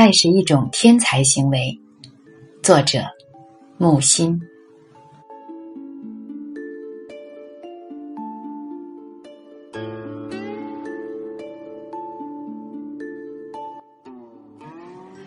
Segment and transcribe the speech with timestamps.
[0.00, 1.78] 爱是一种天才行为。
[2.62, 3.04] 作者：
[3.76, 4.40] 木心。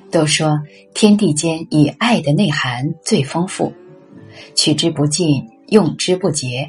[0.10, 0.60] 都说
[0.96, 3.72] 天地间以爱的内涵最丰富，
[4.56, 6.68] 取之不尽，用之不竭。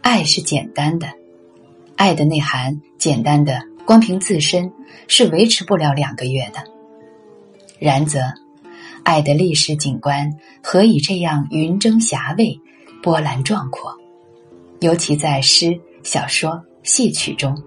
[0.00, 1.06] 爱是简单的，
[1.94, 4.72] 爱的内涵简单的，光凭自身
[5.08, 6.62] 是维持不了两个月的。
[7.78, 8.20] 然则，
[9.04, 10.32] 爱的历史景观
[10.62, 12.60] 何以这样云蒸霞蔚、
[13.02, 13.92] 波澜壮阔？
[14.80, 17.60] 尤其在诗、小说、戏曲中，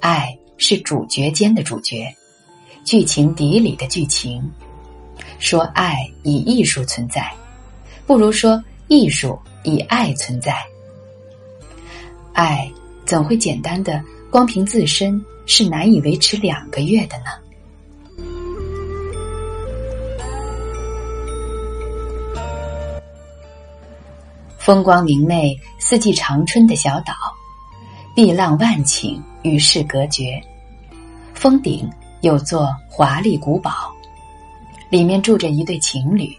[0.00, 2.06] 爱是主角间的主角。
[2.84, 4.48] 剧情底里的剧情，
[5.38, 7.32] 说爱以艺术存在，
[8.06, 10.54] 不如说艺术以爱存在。
[12.34, 12.70] 爱
[13.06, 14.02] 怎会简单的
[14.34, 17.26] 光凭自身是难以维持两个月的呢？
[24.58, 27.14] 风光明媚、四季长春的小岛，
[28.16, 30.42] 碧浪万顷，与世隔绝，
[31.32, 31.88] 峰顶。
[32.22, 33.70] 有座华丽古堡，
[34.90, 36.36] 里面住着一对情侣，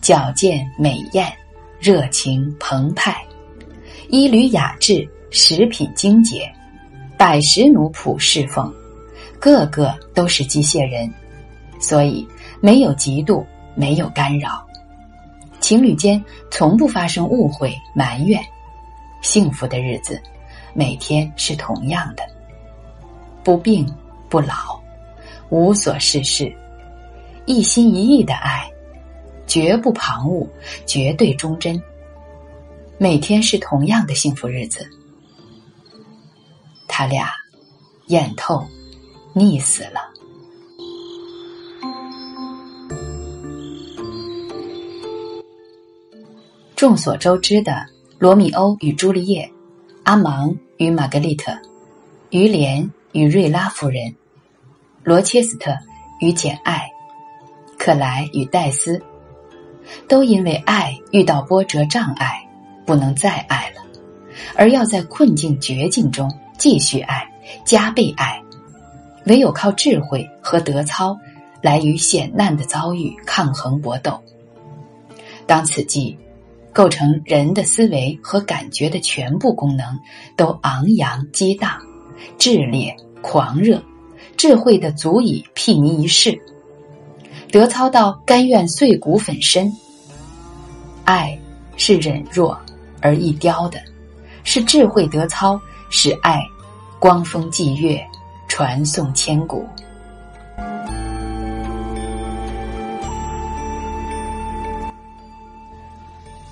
[0.00, 1.32] 矫健美艳，
[1.78, 3.24] 热情澎湃，
[4.08, 6.52] 衣履雅致，食品精洁，
[7.20, 8.72] 百十奴仆侍奉，
[9.38, 11.12] 个个都是机械人，
[11.78, 12.26] 所以
[12.62, 14.66] 没有嫉妒，没有干扰，
[15.60, 18.42] 情侣间从不发生误会埋怨，
[19.20, 20.18] 幸福的日子
[20.72, 22.22] 每天是同样的，
[23.44, 23.86] 不病。
[24.30, 24.80] 不老，
[25.50, 26.50] 无所事事，
[27.44, 28.66] 一心一意的爱，
[29.46, 30.48] 绝不旁骛，
[30.86, 31.82] 绝对忠贞。
[32.96, 34.88] 每天是同样的幸福日子，
[36.92, 37.30] 他俩
[38.06, 38.66] 艳透，
[39.32, 40.10] 溺死了。
[46.74, 47.72] 众所周知的
[48.18, 49.46] 《罗密欧与朱丽叶》，
[50.02, 51.56] 阿芒与玛格丽特，
[52.30, 54.12] 于连与瑞拉夫人。
[55.04, 55.70] 罗切斯特
[56.20, 56.90] 与简爱，
[57.78, 59.00] 克莱与戴斯，
[60.08, 62.44] 都因为爱遇到波折障碍，
[62.84, 63.82] 不能再爱了，
[64.56, 66.28] 而要在困境绝境中
[66.60, 67.26] 继续爱，
[67.64, 68.38] 加倍爱，
[69.24, 71.18] 唯有靠智慧和德操
[71.62, 74.20] 来与险难的遭遇抗衡搏斗。
[75.46, 76.18] 当此际，
[76.70, 79.98] 构成人的思维和感觉的全部功能
[80.36, 81.80] 都昂扬激荡、
[82.38, 83.82] 炽烈狂热。
[84.36, 86.38] 智慧的足以睥睨一世，
[87.50, 89.72] 德操到甘愿碎骨粉身。
[91.04, 91.38] 爱
[91.78, 92.58] 是忍弱
[93.00, 93.80] 而易雕的，
[94.44, 95.58] 是智慧德操
[95.90, 96.40] 使爱
[97.00, 98.00] 光风霁月，
[98.46, 99.68] 传颂千古。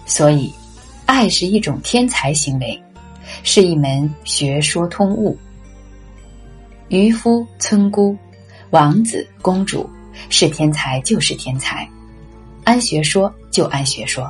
[0.05, 0.53] 所以，
[1.07, 2.83] 爱是一种天才行为，
[3.45, 5.39] 是一门学说通悟。
[6.89, 8.17] 渔夫、村姑、
[8.71, 9.89] 王子、公主，
[10.31, 11.89] 是天才就是天才，
[12.65, 14.29] 按学说就按学说，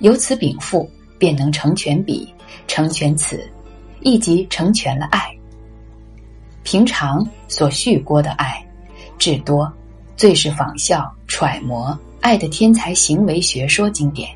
[0.00, 2.26] 由此禀赋，便能成全彼，
[2.66, 3.48] 成全此，
[4.04, 5.28] 亦即成全了爱。
[6.62, 8.64] 平常所叙过的爱，
[9.18, 9.70] 至多
[10.16, 14.30] 最是仿效揣摩爱的天才行为学说经典，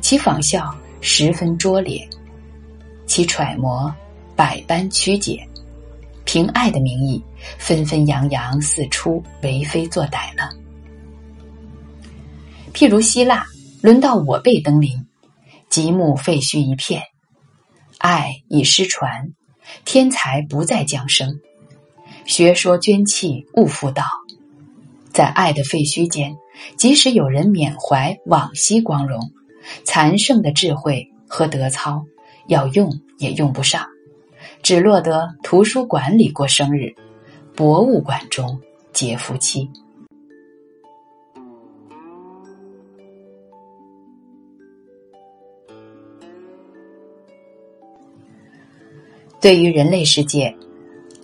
[0.00, 2.08] 其仿效十分拙劣，
[3.06, 3.94] 其揣摩
[4.34, 5.46] 百般曲解。
[6.24, 7.22] 凭爱的名义，
[7.56, 10.50] 纷纷扬扬四出，为非作歹了。
[12.74, 13.46] 譬如希腊，
[13.80, 15.06] 轮到我辈登临，
[15.70, 17.00] 极目废墟一片，
[17.98, 19.32] 爱已失传，
[19.84, 21.40] 天才不再降生，
[22.24, 24.04] 学说捐弃勿复道。
[25.12, 26.36] 在爱的废墟间，
[26.76, 29.32] 即使有人缅怀往昔光荣，
[29.84, 32.04] 残剩的智慧和德操，
[32.48, 33.86] 要用也用不上。
[34.62, 36.94] 只落得图书馆里过生日，
[37.54, 38.60] 博物馆中
[38.92, 39.70] 结夫妻。
[49.46, 50.52] 对于人类世界，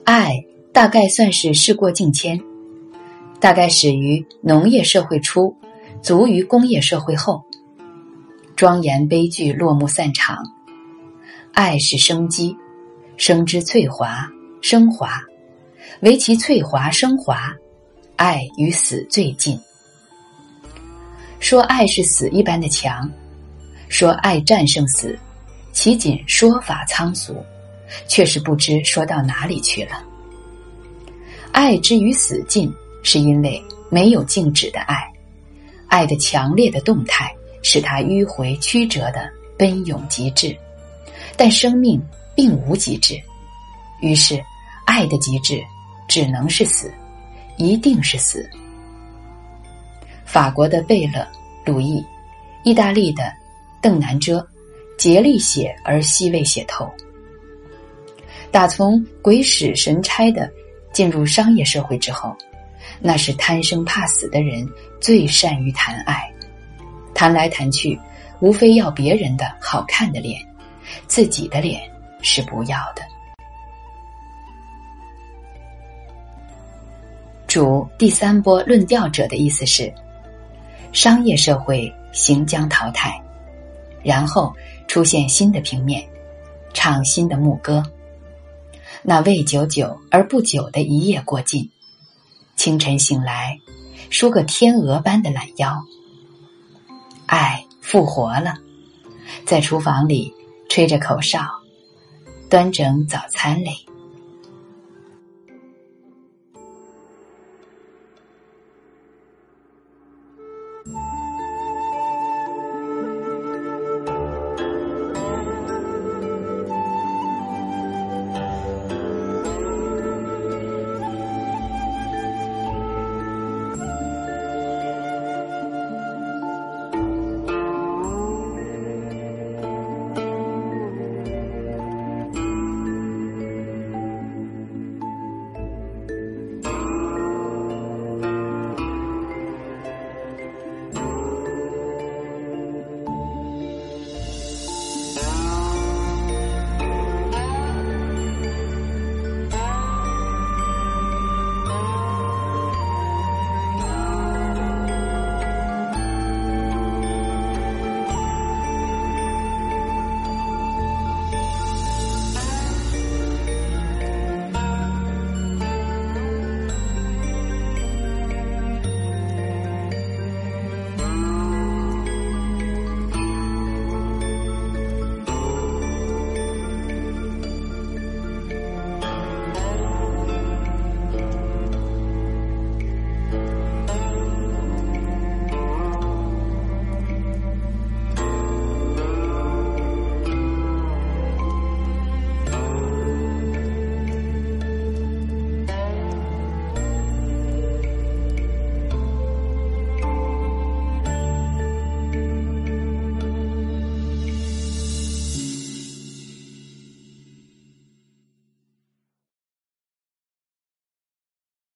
[0.05, 2.41] 爱大概算是事过境迁，
[3.41, 5.53] 大概始于农业社会初，
[6.05, 7.43] 足于工业社会后，
[8.55, 10.39] 庄严悲剧落幕散场。
[11.53, 12.57] 爱是生机。
[13.17, 14.31] 生之翠华，
[14.61, 15.21] 升华，
[16.03, 17.53] 唯其翠华升华，
[18.15, 19.59] 爱与死最近。
[21.41, 23.11] 说爱是死一般的强，
[23.89, 25.19] 说爱战胜死，
[25.73, 27.35] 其仅说法仓俗，
[28.09, 30.03] 却是不知说到哪里去了。
[31.53, 32.73] 爱之于死近，
[33.03, 34.97] 是因为没有静止的爱，
[35.87, 37.31] 爱的强烈的动态
[37.62, 40.56] 使它迂回曲折的奔涌极致，
[41.37, 42.03] 但生命
[42.35, 43.15] 并无极致，
[44.00, 44.43] 于是
[44.87, 45.62] 爱的极致
[46.09, 46.91] 只能是死，
[47.59, 48.49] 一定是死。
[50.25, 51.27] 法国的贝勒、
[51.67, 52.03] 鲁易，
[52.65, 53.31] 意大利的
[53.83, 54.44] 邓南遮，
[54.99, 56.91] 竭力写而希未写透。
[58.53, 60.49] 打从鬼使神差的
[60.93, 62.37] 进入商业社会之后，
[63.01, 64.69] 那是贪生怕死的人
[65.01, 66.31] 最善于谈爱，
[67.15, 67.99] 谈来谈去，
[68.41, 70.39] 无非要别人的好看的脸，
[71.07, 71.81] 自己的脸
[72.21, 73.03] 是不要的。
[77.47, 79.91] 主第三波论调者的意思是，
[80.93, 83.19] 商业社会行将淘汰，
[84.03, 84.55] 然后
[84.87, 86.07] 出现新的平面，
[86.75, 87.83] 唱新的牧歌。
[89.05, 91.69] 那未久久而不久的一夜过尽，
[92.55, 93.59] 清晨醒来，
[94.11, 95.83] 梳个天鹅般的懒腰。
[97.27, 98.55] 爱复活了，
[99.45, 100.33] 在厨房里
[100.69, 101.41] 吹着口哨，
[102.49, 103.75] 端整早餐嘞。